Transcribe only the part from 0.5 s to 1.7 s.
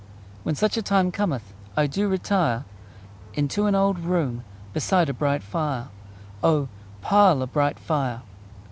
such a time cometh